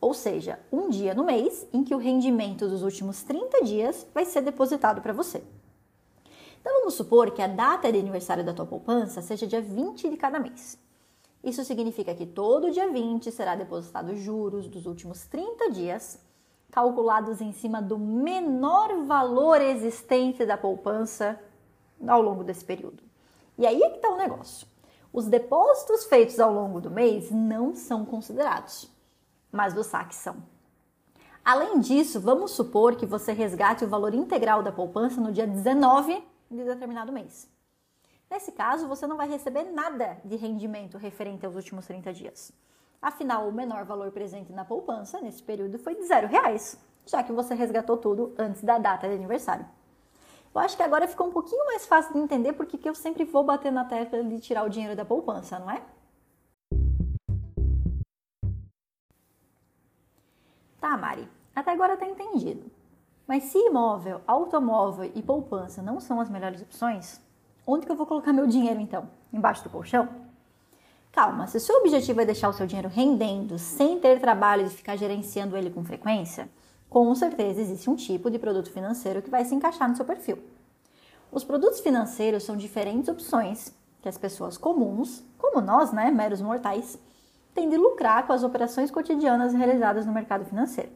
Ou 0.00 0.12
seja, 0.12 0.58
um 0.70 0.90
dia 0.90 1.14
no 1.14 1.24
mês 1.24 1.66
em 1.72 1.82
que 1.82 1.94
o 1.94 1.98
rendimento 1.98 2.68
dos 2.68 2.82
últimos 2.82 3.22
30 3.22 3.64
dias 3.64 4.06
vai 4.12 4.24
ser 4.24 4.42
depositado 4.42 5.00
para 5.00 5.12
você. 5.12 5.42
Então 6.60 6.78
vamos 6.78 6.94
supor 6.94 7.30
que 7.30 7.42
a 7.42 7.46
data 7.46 7.90
de 7.92 7.98
aniversário 7.98 8.44
da 8.44 8.54
tua 8.54 8.66
poupança 8.66 9.20
seja 9.20 9.46
dia 9.46 9.60
20 9.60 10.08
de 10.08 10.16
cada 10.16 10.38
mês. 10.38 10.78
Isso 11.42 11.62
significa 11.62 12.14
que 12.14 12.24
todo 12.24 12.70
dia 12.70 12.90
20 12.90 13.30
será 13.30 13.54
depositado 13.54 14.16
juros 14.16 14.66
dos 14.66 14.86
últimos 14.86 15.26
30 15.26 15.70
dias, 15.70 16.18
calculados 16.70 17.42
em 17.42 17.52
cima 17.52 17.82
do 17.82 17.98
menor 17.98 19.04
valor 19.04 19.60
existente 19.60 20.46
da 20.46 20.56
poupança 20.56 21.38
ao 22.06 22.22
longo 22.22 22.42
desse 22.42 22.64
período. 22.64 23.02
E 23.56 23.66
aí 23.66 23.82
é 23.82 23.90
que 23.90 23.96
está 23.96 24.10
o 24.10 24.16
negócio. 24.16 24.66
Os 25.12 25.26
depósitos 25.26 26.04
feitos 26.06 26.40
ao 26.40 26.52
longo 26.52 26.80
do 26.80 26.90
mês 26.90 27.30
não 27.30 27.74
são 27.74 28.04
considerados, 28.04 28.90
mas 29.52 29.76
os 29.76 29.86
saques 29.86 30.18
são. 30.18 30.36
Além 31.44 31.78
disso, 31.78 32.20
vamos 32.20 32.52
supor 32.52 32.96
que 32.96 33.06
você 33.06 33.32
resgate 33.32 33.84
o 33.84 33.88
valor 33.88 34.14
integral 34.14 34.62
da 34.62 34.72
poupança 34.72 35.20
no 35.20 35.30
dia 35.30 35.46
19 35.46 36.24
de 36.50 36.64
determinado 36.64 37.12
mês. 37.12 37.48
Nesse 38.30 38.50
caso, 38.50 38.88
você 38.88 39.06
não 39.06 39.16
vai 39.16 39.28
receber 39.28 39.64
nada 39.64 40.18
de 40.24 40.34
rendimento 40.36 40.98
referente 40.98 41.44
aos 41.44 41.54
últimos 41.54 41.86
30 41.86 42.12
dias. 42.12 42.52
Afinal, 43.00 43.46
o 43.46 43.52
menor 43.52 43.84
valor 43.84 44.10
presente 44.10 44.52
na 44.52 44.64
poupança 44.64 45.20
nesse 45.20 45.42
período 45.42 45.78
foi 45.78 45.94
de 45.94 46.04
zero 46.06 46.26
reais, 46.26 46.78
já 47.04 47.22
que 47.22 47.32
você 47.32 47.54
resgatou 47.54 47.98
tudo 47.98 48.34
antes 48.38 48.64
da 48.64 48.78
data 48.78 49.06
de 49.06 49.14
aniversário. 49.14 49.66
Eu 50.54 50.60
acho 50.60 50.76
que 50.76 50.82
agora 50.84 51.08
ficou 51.08 51.26
um 51.26 51.32
pouquinho 51.32 51.66
mais 51.66 51.84
fácil 51.84 52.12
de 52.12 52.20
entender 52.20 52.52
porque 52.52 52.78
que 52.78 52.88
eu 52.88 52.94
sempre 52.94 53.24
vou 53.24 53.42
bater 53.42 53.72
na 53.72 53.84
tecla 53.84 54.22
de 54.22 54.38
tirar 54.40 54.64
o 54.64 54.68
dinheiro 54.68 54.94
da 54.94 55.04
poupança, 55.04 55.58
não 55.58 55.68
é? 55.68 55.82
Tá, 60.80 60.96
Mari, 60.96 61.28
até 61.56 61.72
agora 61.72 61.96
tá 61.96 62.06
entendido. 62.06 62.70
Mas 63.26 63.44
se 63.44 63.58
imóvel, 63.58 64.20
automóvel 64.28 65.10
e 65.12 65.22
poupança 65.22 65.82
não 65.82 65.98
são 65.98 66.20
as 66.20 66.30
melhores 66.30 66.62
opções, 66.62 67.20
onde 67.66 67.84
que 67.84 67.90
eu 67.90 67.96
vou 67.96 68.06
colocar 68.06 68.32
meu 68.32 68.46
dinheiro 68.46 68.78
então? 68.78 69.10
Embaixo 69.32 69.64
do 69.64 69.70
colchão? 69.70 70.08
Calma, 71.10 71.48
se 71.48 71.56
o 71.56 71.60
seu 71.60 71.78
objetivo 71.78 72.20
é 72.20 72.26
deixar 72.26 72.48
o 72.48 72.52
seu 72.52 72.66
dinheiro 72.66 72.88
rendendo 72.88 73.58
sem 73.58 73.98
ter 73.98 74.20
trabalho 74.20 74.68
de 74.68 74.74
ficar 74.74 74.94
gerenciando 74.94 75.56
ele 75.56 75.70
com 75.70 75.84
frequência, 75.84 76.48
com 76.94 77.12
certeza 77.12 77.60
existe 77.60 77.90
um 77.90 77.96
tipo 77.96 78.30
de 78.30 78.38
produto 78.38 78.70
financeiro 78.70 79.20
que 79.20 79.28
vai 79.28 79.44
se 79.44 79.52
encaixar 79.52 79.88
no 79.88 79.96
seu 79.96 80.04
perfil. 80.04 80.38
Os 81.32 81.42
produtos 81.42 81.80
financeiros 81.80 82.44
são 82.44 82.56
diferentes 82.56 83.08
opções 83.08 83.74
que 84.00 84.08
as 84.08 84.16
pessoas 84.16 84.56
comuns, 84.56 85.24
como 85.36 85.60
nós, 85.60 85.90
né, 85.92 86.12
meros 86.12 86.40
mortais, 86.40 86.96
têm 87.52 87.68
de 87.68 87.76
lucrar 87.76 88.24
com 88.28 88.32
as 88.32 88.44
operações 88.44 88.92
cotidianas 88.92 89.52
realizadas 89.52 90.06
no 90.06 90.12
mercado 90.12 90.44
financeiro. 90.44 90.90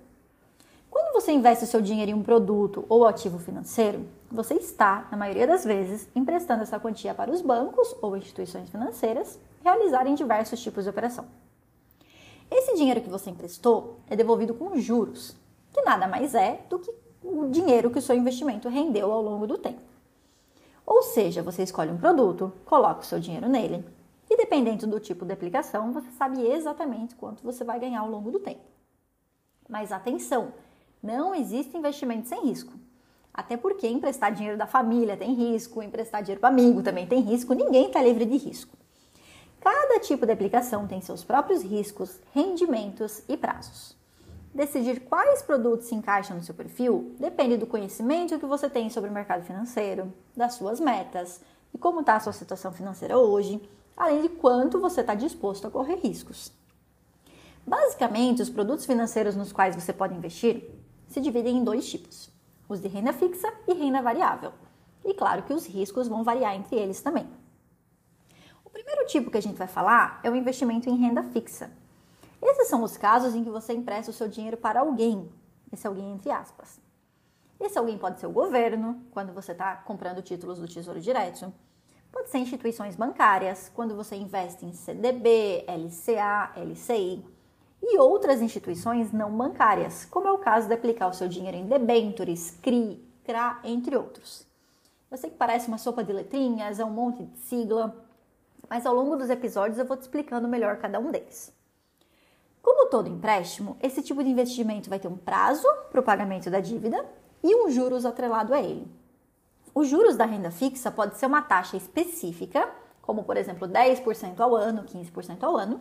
Quando 0.88 1.14
você 1.14 1.32
investe 1.32 1.64
o 1.64 1.66
seu 1.66 1.82
dinheiro 1.82 2.12
em 2.12 2.14
um 2.14 2.22
produto 2.22 2.84
ou 2.88 3.04
ativo 3.04 3.40
financeiro, 3.40 4.06
você 4.30 4.54
está, 4.54 5.08
na 5.10 5.16
maioria 5.16 5.48
das 5.48 5.64
vezes, 5.64 6.08
emprestando 6.14 6.62
essa 6.62 6.78
quantia 6.78 7.12
para 7.12 7.32
os 7.32 7.42
bancos 7.42 7.92
ou 8.00 8.16
instituições 8.16 8.70
financeiras 8.70 9.36
realizarem 9.64 10.14
diversos 10.14 10.62
tipos 10.62 10.84
de 10.84 10.90
operação. 10.90 11.24
Esse 12.48 12.76
dinheiro 12.76 13.00
que 13.00 13.10
você 13.10 13.30
emprestou 13.30 13.98
é 14.08 14.14
devolvido 14.14 14.54
com 14.54 14.76
juros, 14.76 15.36
que 15.72 15.82
nada 15.82 16.06
mais 16.06 16.34
é 16.34 16.60
do 16.68 16.78
que 16.78 16.92
o 17.22 17.48
dinheiro 17.48 17.90
que 17.90 17.98
o 17.98 18.02
seu 18.02 18.16
investimento 18.16 18.68
rendeu 18.68 19.12
ao 19.12 19.22
longo 19.22 19.46
do 19.46 19.58
tempo. 19.58 19.80
Ou 20.86 21.02
seja, 21.02 21.42
você 21.42 21.62
escolhe 21.62 21.90
um 21.90 21.98
produto, 21.98 22.52
coloca 22.64 23.00
o 23.00 23.04
seu 23.04 23.20
dinheiro 23.20 23.48
nele, 23.48 23.84
e 24.30 24.36
dependendo 24.36 24.86
do 24.86 25.00
tipo 25.00 25.24
de 25.24 25.32
aplicação, 25.32 25.92
você 25.92 26.10
sabe 26.12 26.46
exatamente 26.46 27.14
quanto 27.14 27.42
você 27.42 27.64
vai 27.64 27.78
ganhar 27.78 28.00
ao 28.00 28.10
longo 28.10 28.30
do 28.30 28.40
tempo. 28.40 28.60
Mas 29.68 29.92
atenção, 29.92 30.52
não 31.02 31.34
existe 31.34 31.76
investimento 31.76 32.28
sem 32.28 32.42
risco. 32.42 32.72
Até 33.32 33.56
porque 33.56 33.86
emprestar 33.86 34.32
dinheiro 34.32 34.58
da 34.58 34.66
família 34.66 35.16
tem 35.16 35.32
risco, 35.32 35.82
emprestar 35.82 36.22
dinheiro 36.22 36.40
para 36.40 36.48
amigo 36.48 36.82
também 36.82 37.06
tem 37.06 37.20
risco, 37.20 37.54
ninguém 37.54 37.86
está 37.86 38.02
livre 38.02 38.24
de 38.24 38.36
risco. 38.36 38.76
Cada 39.60 40.00
tipo 40.00 40.24
de 40.24 40.32
aplicação 40.32 40.86
tem 40.86 41.00
seus 41.00 41.24
próprios 41.24 41.62
riscos, 41.62 42.18
rendimentos 42.32 43.22
e 43.28 43.36
prazos. 43.36 43.97
Decidir 44.58 45.02
quais 45.02 45.40
produtos 45.40 45.86
se 45.86 45.94
encaixam 45.94 46.36
no 46.36 46.42
seu 46.42 46.52
perfil 46.52 47.14
depende 47.16 47.56
do 47.56 47.64
conhecimento 47.64 48.40
que 48.40 48.44
você 48.44 48.68
tem 48.68 48.90
sobre 48.90 49.08
o 49.08 49.12
mercado 49.12 49.44
financeiro, 49.44 50.12
das 50.36 50.54
suas 50.54 50.80
metas 50.80 51.40
e 51.72 51.78
como 51.78 52.00
está 52.00 52.16
a 52.16 52.20
sua 52.20 52.32
situação 52.32 52.72
financeira 52.72 53.16
hoje, 53.16 53.62
além 53.96 54.20
de 54.20 54.28
quanto 54.28 54.80
você 54.80 55.00
está 55.00 55.14
disposto 55.14 55.68
a 55.68 55.70
correr 55.70 56.00
riscos. 56.02 56.50
Basicamente, 57.64 58.42
os 58.42 58.50
produtos 58.50 58.84
financeiros 58.84 59.36
nos 59.36 59.52
quais 59.52 59.76
você 59.76 59.92
pode 59.92 60.16
investir 60.16 60.68
se 61.06 61.20
dividem 61.20 61.58
em 61.58 61.62
dois 61.62 61.88
tipos: 61.88 62.28
os 62.68 62.80
de 62.80 62.88
renda 62.88 63.12
fixa 63.12 63.46
e 63.68 63.74
renda 63.74 64.02
variável. 64.02 64.52
E 65.04 65.14
claro 65.14 65.44
que 65.44 65.54
os 65.54 65.66
riscos 65.66 66.08
vão 66.08 66.24
variar 66.24 66.56
entre 66.56 66.74
eles 66.74 67.00
também. 67.00 67.28
O 68.64 68.70
primeiro 68.70 69.06
tipo 69.06 69.30
que 69.30 69.38
a 69.38 69.42
gente 69.42 69.56
vai 69.56 69.68
falar 69.68 70.18
é 70.24 70.28
o 70.28 70.34
investimento 70.34 70.90
em 70.90 70.96
renda 70.96 71.22
fixa. 71.22 71.70
Esses 72.40 72.68
são 72.68 72.82
os 72.82 72.96
casos 72.96 73.34
em 73.34 73.42
que 73.42 73.50
você 73.50 73.72
empresta 73.72 74.10
o 74.10 74.14
seu 74.14 74.28
dinheiro 74.28 74.56
para 74.56 74.80
alguém, 74.80 75.28
esse 75.72 75.86
alguém 75.86 76.12
entre 76.12 76.30
aspas. 76.30 76.80
Esse 77.60 77.78
alguém 77.78 77.98
pode 77.98 78.20
ser 78.20 78.26
o 78.26 78.32
governo, 78.32 79.02
quando 79.10 79.32
você 79.32 79.52
está 79.52 79.76
comprando 79.76 80.22
títulos 80.22 80.60
do 80.60 80.68
Tesouro 80.68 81.00
Direto. 81.00 81.52
Pode 82.12 82.30
ser 82.30 82.38
instituições 82.38 82.94
bancárias, 82.94 83.70
quando 83.74 83.96
você 83.96 84.14
investe 84.14 84.64
em 84.64 84.72
CDB, 84.72 85.64
LCA, 85.66 86.52
LCI. 86.56 87.24
E 87.82 87.98
outras 87.98 88.40
instituições 88.40 89.12
não 89.12 89.36
bancárias, 89.36 90.04
como 90.04 90.28
é 90.28 90.32
o 90.32 90.38
caso 90.38 90.68
de 90.68 90.74
aplicar 90.74 91.08
o 91.08 91.12
seu 91.12 91.28
dinheiro 91.28 91.56
em 91.56 91.66
debentures, 91.66 92.52
CRI, 92.62 93.04
CRA, 93.24 93.60
entre 93.64 93.96
outros. 93.96 94.46
Eu 95.10 95.16
sei 95.16 95.30
que 95.30 95.36
parece 95.36 95.68
uma 95.68 95.78
sopa 95.78 96.04
de 96.04 96.12
letrinhas, 96.12 96.78
é 96.78 96.84
um 96.84 96.90
monte 96.90 97.24
de 97.24 97.38
sigla, 97.40 98.04
mas 98.68 98.86
ao 98.86 98.94
longo 98.94 99.16
dos 99.16 99.30
episódios 99.30 99.78
eu 99.78 99.84
vou 99.84 99.96
te 99.96 100.02
explicando 100.02 100.46
melhor 100.46 100.76
cada 100.78 101.00
um 101.00 101.10
deles. 101.10 101.52
Como 102.70 102.90
todo 102.90 103.08
empréstimo, 103.08 103.78
esse 103.80 104.02
tipo 104.02 104.22
de 104.22 104.28
investimento 104.28 104.90
vai 104.90 104.98
ter 104.98 105.08
um 105.08 105.16
prazo 105.16 105.66
para 105.90 106.00
o 106.00 106.02
pagamento 106.02 106.50
da 106.50 106.60
dívida 106.60 107.02
e 107.42 107.56
um 107.56 107.70
juros 107.70 108.04
atrelado 108.04 108.52
a 108.52 108.60
ele. 108.60 108.86
Os 109.74 109.88
juros 109.88 110.18
da 110.18 110.26
renda 110.26 110.50
fixa 110.50 110.90
pode 110.90 111.16
ser 111.16 111.24
uma 111.24 111.40
taxa 111.40 111.78
específica, 111.78 112.68
como 113.00 113.24
por 113.24 113.38
exemplo 113.38 113.66
10% 113.66 114.38
ao 114.38 114.54
ano, 114.54 114.84
15% 114.84 115.42
ao 115.44 115.56
ano, 115.56 115.80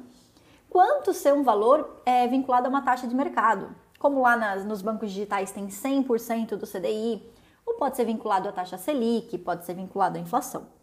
quanto 0.69 1.13
ser 1.13 1.33
um 1.33 1.43
valor 1.43 2.01
é, 2.05 2.25
vinculado 2.25 2.67
a 2.67 2.69
uma 2.69 2.81
taxa 2.81 3.05
de 3.05 3.13
mercado, 3.13 3.75
como 3.99 4.21
lá 4.21 4.37
nas, 4.37 4.63
nos 4.63 4.81
bancos 4.81 5.11
digitais 5.11 5.51
tem 5.51 5.67
100% 5.67 6.55
do 6.55 6.65
CDI, 6.65 7.21
ou 7.65 7.73
pode 7.73 7.97
ser 7.97 8.05
vinculado 8.05 8.47
à 8.47 8.53
taxa 8.53 8.77
Selic, 8.77 9.37
pode 9.39 9.65
ser 9.65 9.73
vinculado 9.73 10.17
à 10.17 10.21
inflação. 10.21 10.76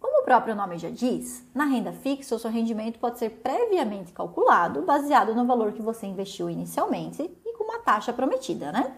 Como 0.00 0.22
o 0.22 0.24
próprio 0.24 0.54
nome 0.54 0.78
já 0.78 0.90
diz, 0.90 1.44
na 1.54 1.64
renda 1.64 1.92
fixa 1.92 2.34
o 2.34 2.38
seu 2.38 2.50
rendimento 2.50 2.98
pode 2.98 3.18
ser 3.18 3.30
previamente 3.30 4.12
calculado 4.12 4.82
baseado 4.82 5.34
no 5.34 5.46
valor 5.46 5.72
que 5.72 5.82
você 5.82 6.06
investiu 6.06 6.48
inicialmente 6.48 7.22
e 7.44 7.52
com 7.56 7.64
uma 7.64 7.80
taxa 7.80 8.12
prometida, 8.12 8.70
né? 8.70 8.94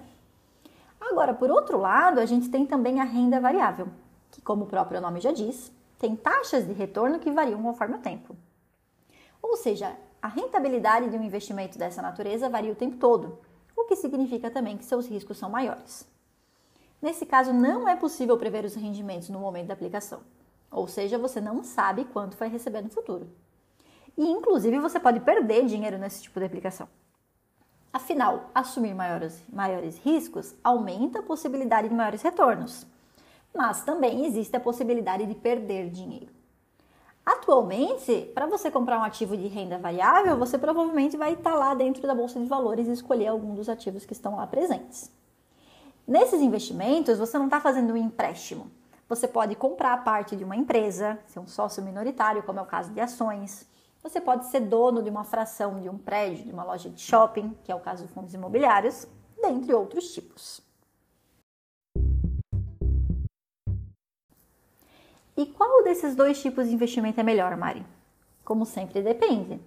Agora, 1.00 1.32
por 1.32 1.50
outro 1.50 1.78
lado, 1.78 2.20
a 2.20 2.26
gente 2.26 2.50
tem 2.50 2.66
também 2.66 3.00
a 3.00 3.04
renda 3.04 3.40
variável, 3.40 3.88
que, 4.30 4.42
como 4.42 4.64
o 4.64 4.66
próprio 4.66 5.00
nome 5.00 5.20
já 5.20 5.32
diz, 5.32 5.72
tem 5.98 6.14
taxas 6.14 6.66
de 6.66 6.72
retorno 6.72 7.18
que 7.18 7.30
variam 7.30 7.62
conforme 7.62 7.96
o 7.96 8.00
tempo. 8.00 8.36
Ou 9.42 9.56
seja, 9.56 9.96
a 10.22 10.28
rentabilidade 10.28 11.08
de 11.08 11.16
um 11.16 11.22
investimento 11.22 11.78
dessa 11.78 12.02
natureza 12.02 12.48
varia 12.48 12.72
o 12.72 12.76
tempo 12.76 12.96
todo, 12.98 13.38
o 13.76 13.84
que 13.84 13.96
significa 13.96 14.50
também 14.50 14.76
que 14.76 14.84
seus 14.84 15.06
riscos 15.08 15.38
são 15.38 15.48
maiores. 15.48 16.06
Nesse 17.00 17.24
caso, 17.24 17.52
não 17.52 17.88
é 17.88 17.96
possível 17.96 18.36
prever 18.36 18.64
os 18.64 18.74
rendimentos 18.74 19.30
no 19.30 19.40
momento 19.40 19.68
da 19.68 19.74
aplicação. 19.74 20.20
Ou 20.70 20.86
seja, 20.86 21.18
você 21.18 21.40
não 21.40 21.64
sabe 21.64 22.04
quanto 22.04 22.36
vai 22.36 22.48
receber 22.48 22.82
no 22.82 22.90
futuro. 22.90 23.28
E 24.16 24.24
inclusive 24.28 24.78
você 24.78 25.00
pode 25.00 25.20
perder 25.20 25.66
dinheiro 25.66 25.98
nesse 25.98 26.22
tipo 26.22 26.38
de 26.38 26.46
aplicação. 26.46 26.88
Afinal, 27.92 28.50
assumir 28.54 28.94
maiores, 28.94 29.42
maiores 29.52 29.98
riscos 29.98 30.54
aumenta 30.62 31.18
a 31.18 31.22
possibilidade 31.22 31.88
de 31.88 31.94
maiores 31.94 32.22
retornos, 32.22 32.86
mas 33.52 33.82
também 33.82 34.26
existe 34.26 34.54
a 34.56 34.60
possibilidade 34.60 35.26
de 35.26 35.34
perder 35.34 35.90
dinheiro. 35.90 36.32
Atualmente, 37.26 38.30
para 38.34 38.46
você 38.46 38.70
comprar 38.70 38.98
um 38.98 39.04
ativo 39.04 39.36
de 39.36 39.48
renda 39.48 39.76
variável, 39.76 40.36
você 40.36 40.56
provavelmente 40.56 41.16
vai 41.16 41.32
estar 41.32 41.54
lá 41.54 41.74
dentro 41.74 42.06
da 42.06 42.14
bolsa 42.14 42.38
de 42.38 42.46
valores 42.46 42.86
e 42.86 42.92
escolher 42.92 43.26
algum 43.26 43.54
dos 43.54 43.68
ativos 43.68 44.06
que 44.06 44.12
estão 44.12 44.36
lá 44.36 44.46
presentes. 44.46 45.10
Nesses 46.06 46.40
investimentos, 46.40 47.18
você 47.18 47.38
não 47.38 47.44
está 47.46 47.60
fazendo 47.60 47.92
um 47.92 47.96
empréstimo, 47.96 48.70
você 49.10 49.26
pode 49.26 49.56
comprar 49.56 50.04
parte 50.04 50.36
de 50.36 50.44
uma 50.44 50.54
empresa, 50.54 51.18
ser 51.26 51.40
um 51.40 51.46
sócio 51.48 51.82
minoritário, 51.82 52.44
como 52.44 52.60
é 52.60 52.62
o 52.62 52.66
caso 52.66 52.92
de 52.92 53.00
ações. 53.00 53.68
Você 54.04 54.20
pode 54.20 54.46
ser 54.46 54.60
dono 54.60 55.02
de 55.02 55.10
uma 55.10 55.24
fração 55.24 55.80
de 55.80 55.88
um 55.88 55.98
prédio, 55.98 56.44
de 56.44 56.52
uma 56.52 56.62
loja 56.62 56.88
de 56.88 57.00
shopping, 57.00 57.52
que 57.64 57.72
é 57.72 57.74
o 57.74 57.80
caso 57.80 58.06
de 58.06 58.12
fundos 58.12 58.32
imobiliários, 58.32 59.08
dentre 59.42 59.74
outros 59.74 60.14
tipos. 60.14 60.62
E 65.36 65.44
qual 65.44 65.82
desses 65.82 66.14
dois 66.14 66.40
tipos 66.40 66.68
de 66.68 66.74
investimento 66.74 67.18
é 67.18 67.24
melhor, 67.24 67.56
Mari? 67.56 67.84
Como 68.44 68.64
sempre, 68.64 69.02
depende. 69.02 69.60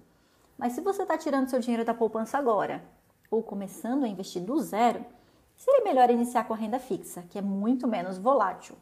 Mas 0.56 0.72
se 0.72 0.80
você 0.80 1.02
está 1.02 1.18
tirando 1.18 1.50
seu 1.50 1.60
dinheiro 1.60 1.84
da 1.84 1.92
poupança 1.92 2.38
agora 2.38 2.82
ou 3.30 3.42
começando 3.42 4.04
a 4.04 4.08
investir 4.08 4.40
do 4.40 4.58
zero, 4.62 5.04
seria 5.54 5.84
melhor 5.84 6.08
iniciar 6.08 6.44
com 6.44 6.54
a 6.54 6.56
renda 6.56 6.78
fixa, 6.78 7.26
que 7.28 7.38
é 7.38 7.42
muito 7.42 7.86
menos 7.86 8.16
volátil. 8.16 8.74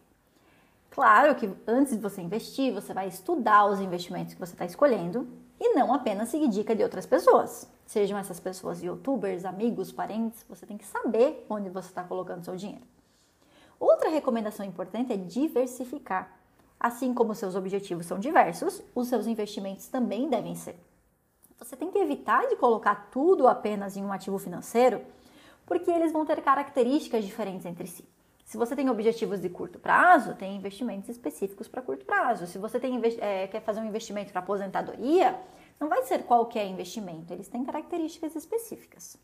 Claro 0.93 1.35
que 1.35 1.51
antes 1.67 1.95
de 1.95 2.03
você 2.03 2.21
investir, 2.21 2.71
você 2.71 2.93
vai 2.93 3.09
estudar 3.09 3.65
os 3.65 3.81
investimentos 3.81 4.35
que 4.35 4.41
você 4.41 4.53
está 4.53 4.67
escolhendo 4.67 5.27
e 5.59 5.75
não 5.75 5.95
apenas 5.95 6.29
seguir 6.29 6.49
dica 6.49 6.77
de 6.77 6.83
outras 6.83 7.07
pessoas. 7.07 7.67
Sejam 7.87 8.19
essas 8.19 8.39
pessoas 8.39 8.83
youtubers, 8.83 9.47
amigos, 9.47 9.91
parentes, 9.91 10.45
você 10.47 10.67
tem 10.67 10.77
que 10.77 10.85
saber 10.85 11.47
onde 11.49 11.71
você 11.71 11.89
está 11.89 12.05
colocando 12.05 12.45
seu 12.45 12.57
dinheiro. 12.57 12.85
Outra 13.81 14.11
recomendação 14.11 14.67
importante 14.67 15.15
é 15.15 15.17
diversificar. 15.17 16.31
Assim 16.79 17.15
como 17.15 17.35
seus 17.35 17.55
objetivos 17.55 18.05
são 18.05 18.19
diversos, 18.19 18.83
os 18.95 19.09
seus 19.09 19.27
investimentos 19.27 19.89
também 19.89 20.29
devem 20.29 20.55
ser. 20.55 20.79
Você 21.59 21.75
tem 21.75 21.91
que 21.91 21.99
evitar 21.99 22.47
de 22.49 22.57
colocar 22.57 23.09
tudo 23.11 23.49
apenas 23.49 23.97
em 23.97 24.05
um 24.05 24.13
ativo 24.13 24.39
financeiro, 24.39 25.01
porque 25.65 25.91
eles 25.91 26.13
vão 26.13 26.27
ter 26.27 26.43
características 26.43 27.25
diferentes 27.25 27.65
entre 27.65 27.87
si. 27.87 28.05
Se 28.53 28.59
você 28.59 28.77
tem 28.77 28.91
objetivos 28.91 29.41
de 29.41 29.49
curto 29.49 29.79
prazo, 29.79 30.35
tem 30.35 30.55
investimentos 30.55 31.09
específicos 31.09 31.69
para 31.69 31.81
curto 31.81 32.05
prazo. 32.05 32.47
Se 32.47 32.59
você 32.59 32.79
tem, 32.79 33.01
é, 33.19 33.47
quer 33.47 33.63
fazer 33.63 33.81
um 33.81 33.87
investimento 33.87 34.31
para 34.31 34.41
aposentadoria, 34.41 35.41
não 35.81 35.89
vai 35.89 36.03
ser 36.03 36.25
qualquer 36.25 36.67
investimento, 36.67 37.33
eles 37.33 37.49
têm 37.49 37.65
características 37.65 38.37
específicas. 38.37 39.17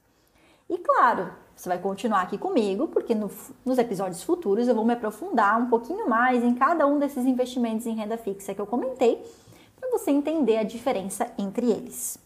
E 0.67 0.79
claro, 0.79 1.31
você 1.55 1.69
vai 1.69 1.79
continuar 1.79 2.23
aqui 2.23 2.39
comigo, 2.39 2.89
porque 2.89 3.15
no, 3.15 3.31
nos 3.67 3.77
episódios 3.77 4.23
futuros 4.23 4.67
eu 4.67 4.75
vou 4.75 4.87
me 4.87 4.95
aprofundar 4.95 5.61
um 5.61 5.69
pouquinho 5.69 6.09
mais 6.09 6.43
em 6.43 6.55
cada 6.55 6.87
um 6.87 6.99
desses 6.99 7.27
investimentos 7.27 7.87
em 7.87 7.95
renda 7.95 8.17
fixa 8.17 8.55
que 8.55 8.61
eu 8.63 8.67
comentei, 8.67 9.23
para 9.79 9.91
você 9.91 10.11
entender 10.11 10.57
a 10.57 10.63
diferença 10.63 11.31
entre 11.37 11.71
eles. 11.71 12.19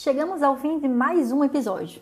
Chegamos 0.00 0.44
ao 0.44 0.56
fim 0.56 0.78
de 0.78 0.86
mais 0.86 1.32
um 1.32 1.42
episódio. 1.42 2.00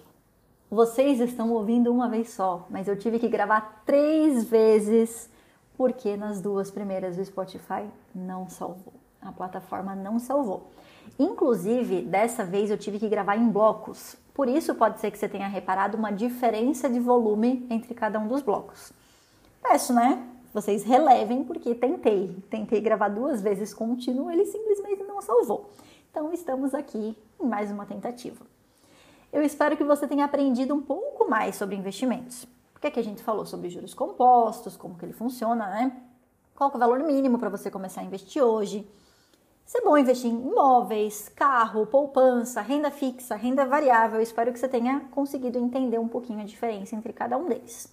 Vocês 0.71 1.19
estão 1.19 1.51
ouvindo 1.51 1.91
uma 1.91 2.11
vez 2.11 2.29
só, 2.29 2.67
mas 2.69 2.87
eu 2.87 2.95
tive 2.95 3.19
que 3.19 3.27
gravar 3.27 3.83
três 3.87 4.45
vezes 4.45 5.31
porque 5.79 6.15
nas 6.15 6.39
duas 6.39 6.71
primeiras 6.71 7.17
o 7.17 7.25
Spotify 7.25 7.89
não 8.15 8.51
salvou 8.51 8.93
a 9.23 9.33
plataforma 9.33 9.95
não 9.95 10.19
salvou. 10.19 10.69
Inclusive, 11.19 12.03
dessa 12.03 12.45
vez 12.45 12.71
eu 12.71 12.77
tive 12.77 12.99
que 12.99 13.09
gravar 13.09 13.35
em 13.37 13.49
blocos. 13.49 14.15
Por 14.35 14.47
isso 14.47 14.75
pode 14.75 15.01
ser 15.01 15.11
que 15.11 15.17
você 15.17 15.27
tenha 15.27 15.49
reparado 15.49 15.97
uma 15.97 16.13
diferença 16.13 16.91
de 16.91 17.01
volume 17.01 17.67
entre 17.71 17.95
cada 17.95 18.21
um 18.21 18.29
dos 18.29 18.43
blocos. 18.43 18.93
Peço, 19.63 19.95
né? 19.95 20.23
Vocês 20.53 20.85
relevem 20.85 21.45
porque 21.45 21.75
tentei, 21.75 22.37
tentei 22.51 22.79
gravar 22.83 23.09
duas 23.09 23.41
vezes 23.41 23.73
contínuo, 23.73 24.31
ele 24.31 24.45
simplesmente 24.45 25.03
não 25.03 25.23
salvou. 25.23 25.71
Então 26.11 26.31
estamos 26.31 26.75
aqui 26.75 27.17
mais 27.43 27.71
uma 27.71 27.87
tentativa. 27.87 28.45
Eu 29.33 29.43
espero 29.43 29.77
que 29.77 29.85
você 29.85 30.07
tenha 30.07 30.25
aprendido 30.25 30.75
um 30.75 30.83
pouco 30.83 31.29
mais 31.29 31.57
sobre 31.57 31.77
investimentos. 31.77 32.47
Porque 32.73 32.89
aqui 32.89 33.01
a 33.01 33.05
gente 33.05 33.23
falou 33.23 33.47
sobre 33.47 33.71
juros 33.71 33.95
compostos, 33.95 34.77
como 34.77 34.97
que 34.97 35.05
ele 35.05 35.13
funciona, 35.13 35.67
né? 35.69 36.03
Qual 36.55 36.71
é 36.71 36.77
o 36.77 36.79
valor 36.79 37.01
mínimo 37.01 37.39
para 37.39 37.49
você 37.49 37.71
começar 37.71 38.01
a 38.01 38.05
investir 38.05 38.43
hoje? 38.43 38.89
Se 39.65 39.79
é 39.79 39.81
bom 39.81 39.99
investir 39.99 40.31
em 40.31 40.41
imóveis, 40.41 41.29
carro, 41.29 41.87
poupança, 41.87 42.61
renda 42.61 42.91
fixa, 42.91 43.35
renda 43.35 43.67
variável. 43.67 44.21
espero 44.21 44.53
que 44.53 44.59
você 44.59 44.69
tenha 44.69 45.01
conseguido 45.11 45.59
entender 45.59 45.99
um 45.99 46.07
pouquinho 46.07 46.41
a 46.41 46.45
diferença 46.45 46.95
entre 46.95 47.13
cada 47.13 47.37
um 47.37 47.47
deles. 47.47 47.93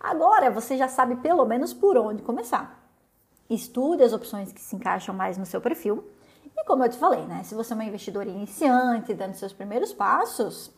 Agora 0.00 0.50
você 0.50 0.76
já 0.76 0.88
sabe 0.88 1.16
pelo 1.16 1.44
menos 1.44 1.74
por 1.74 1.96
onde 1.98 2.22
começar. 2.22 2.82
Estude 3.50 4.02
as 4.02 4.12
opções 4.12 4.52
que 4.52 4.60
se 4.60 4.76
encaixam 4.76 5.14
mais 5.14 5.36
no 5.36 5.44
seu 5.44 5.60
perfil. 5.60 6.04
E 6.58 6.64
como 6.64 6.84
eu 6.84 6.90
te 6.90 6.98
falei, 6.98 7.24
né? 7.24 7.42
Se 7.44 7.54
você 7.54 7.72
é 7.72 7.74
uma 7.74 7.84
investidora 7.84 8.28
iniciante, 8.28 9.14
dando 9.14 9.34
seus 9.34 9.52
primeiros 9.52 9.92
passos, 9.92 10.76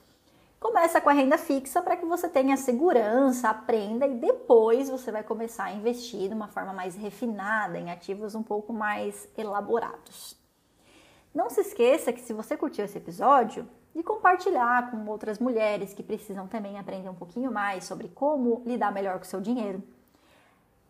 Começa 0.60 1.00
com 1.00 1.08
a 1.08 1.14
renda 1.14 1.38
fixa 1.38 1.80
para 1.80 1.96
que 1.96 2.04
você 2.04 2.28
tenha 2.28 2.54
segurança, 2.54 3.48
aprenda 3.48 4.06
e 4.06 4.12
depois 4.12 4.90
você 4.90 5.10
vai 5.10 5.22
começar 5.22 5.64
a 5.64 5.72
investir 5.72 6.28
de 6.28 6.34
uma 6.34 6.48
forma 6.48 6.70
mais 6.74 6.94
refinada 6.94 7.78
em 7.78 7.90
ativos 7.90 8.34
um 8.34 8.42
pouco 8.42 8.70
mais 8.70 9.26
elaborados. 9.38 10.36
Não 11.34 11.48
se 11.48 11.62
esqueça 11.62 12.12
que 12.12 12.20
se 12.20 12.34
você 12.34 12.58
curtiu 12.58 12.84
esse 12.84 12.98
episódio, 12.98 13.66
de 13.94 14.02
compartilhar 14.02 14.90
com 14.90 15.06
outras 15.06 15.38
mulheres 15.38 15.94
que 15.94 16.02
precisam 16.02 16.46
também 16.46 16.78
aprender 16.78 17.08
um 17.08 17.14
pouquinho 17.14 17.50
mais 17.50 17.84
sobre 17.84 18.08
como 18.08 18.62
lidar 18.66 18.92
melhor 18.92 19.18
com 19.18 19.24
o 19.24 19.28
seu 19.28 19.40
dinheiro. 19.40 19.82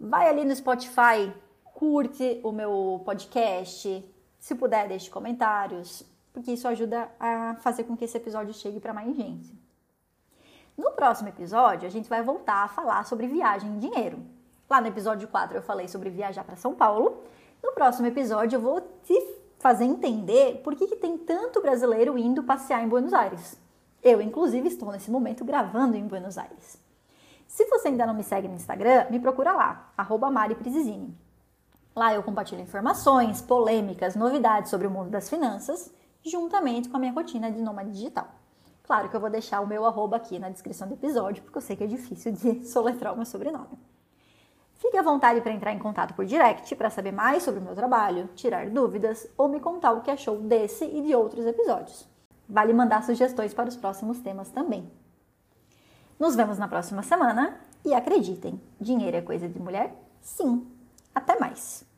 Vai 0.00 0.28
ali 0.28 0.44
no 0.44 0.54
Spotify, 0.54 1.32
curte 1.62 2.40
o 2.42 2.50
meu 2.50 3.00
podcast, 3.04 4.04
se 4.40 4.54
puder 4.54 4.88
deixe 4.88 5.10
comentários, 5.10 6.02
porque 6.32 6.50
isso 6.50 6.66
ajuda 6.66 7.08
a 7.20 7.54
fazer 7.60 7.84
com 7.84 7.96
que 7.96 8.04
esse 8.04 8.16
episódio 8.16 8.54
chegue 8.54 8.80
para 8.80 8.94
mais 8.94 9.14
gente. 9.14 9.52
No 10.76 10.92
próximo 10.92 11.28
episódio, 11.28 11.86
a 11.86 11.90
gente 11.90 12.08
vai 12.08 12.22
voltar 12.22 12.64
a 12.64 12.68
falar 12.68 13.04
sobre 13.04 13.26
viagem 13.26 13.76
e 13.76 13.78
dinheiro. 13.78 14.18
Lá 14.68 14.80
no 14.80 14.86
episódio 14.86 15.28
4 15.28 15.58
eu 15.58 15.62
falei 15.62 15.86
sobre 15.86 16.08
viajar 16.08 16.42
para 16.42 16.56
São 16.56 16.74
Paulo. 16.74 17.22
No 17.62 17.72
próximo 17.72 18.06
episódio 18.06 18.56
eu 18.56 18.60
vou 18.60 18.80
te 19.04 19.40
fazer 19.58 19.84
entender 19.84 20.62
por 20.64 20.74
que, 20.74 20.86
que 20.86 20.96
tem 20.96 21.18
tanto 21.18 21.60
brasileiro 21.60 22.16
indo 22.16 22.42
passear 22.42 22.82
em 22.82 22.88
Buenos 22.88 23.12
Aires. 23.12 23.58
Eu, 24.02 24.22
inclusive, 24.22 24.68
estou 24.68 24.90
nesse 24.90 25.10
momento 25.10 25.44
gravando 25.44 25.96
em 25.96 26.06
Buenos 26.06 26.38
Aires. 26.38 26.78
Se 27.46 27.66
você 27.66 27.88
ainda 27.88 28.06
não 28.06 28.14
me 28.14 28.22
segue 28.22 28.48
no 28.48 28.54
Instagram, 28.54 29.06
me 29.10 29.20
procura 29.20 29.52
lá, 29.52 29.92
arroba 29.98 30.30
Lá 31.94 32.14
eu 32.14 32.22
compartilho 32.22 32.62
informações, 32.62 33.42
polêmicas, 33.42 34.14
novidades 34.14 34.70
sobre 34.70 34.86
o 34.86 34.90
mundo 34.90 35.10
das 35.10 35.28
finanças, 35.28 35.92
juntamente 36.24 36.88
com 36.88 36.96
a 36.96 37.00
minha 37.00 37.12
rotina 37.12 37.50
de 37.50 37.60
nômade 37.60 37.92
digital. 37.92 38.28
Claro 38.84 39.08
que 39.08 39.16
eu 39.16 39.20
vou 39.20 39.30
deixar 39.30 39.60
o 39.60 39.66
meu 39.66 39.84
arroba 39.84 40.16
aqui 40.16 40.38
na 40.38 40.48
descrição 40.48 40.88
do 40.88 40.94
episódio, 40.94 41.42
porque 41.42 41.58
eu 41.58 41.62
sei 41.62 41.76
que 41.76 41.84
é 41.84 41.86
difícil 41.86 42.32
de 42.32 42.64
soletrar 42.66 43.12
o 43.12 43.16
meu 43.16 43.26
sobrenome. 43.26 43.78
Fique 44.74 44.96
à 44.96 45.02
vontade 45.02 45.40
para 45.42 45.52
entrar 45.52 45.72
em 45.72 45.78
contato 45.78 46.14
por 46.14 46.24
direct 46.24 46.74
para 46.74 46.88
saber 46.88 47.12
mais 47.12 47.42
sobre 47.42 47.60
o 47.60 47.62
meu 47.62 47.74
trabalho, 47.74 48.28
tirar 48.34 48.70
dúvidas 48.70 49.28
ou 49.36 49.48
me 49.48 49.60
contar 49.60 49.92
o 49.92 50.00
que 50.00 50.10
achou 50.10 50.38
desse 50.38 50.84
e 50.84 51.02
de 51.02 51.14
outros 51.14 51.44
episódios. 51.44 52.08
Vale 52.48 52.72
mandar 52.72 53.04
sugestões 53.04 53.52
para 53.52 53.68
os 53.68 53.76
próximos 53.76 54.20
temas 54.20 54.50
também. 54.50 54.90
Nos 56.18 56.34
vemos 56.34 56.58
na 56.58 56.66
próxima 56.66 57.02
semana 57.02 57.60
e 57.84 57.94
acreditem, 57.94 58.60
dinheiro 58.80 59.16
é 59.16 59.22
coisa 59.22 59.48
de 59.48 59.60
mulher? 59.60 59.94
Sim. 60.20 60.79
Até 61.14 61.38
mais! 61.38 61.89